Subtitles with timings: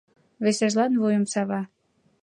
[0.43, 1.61] Весыжлан вуйым сава.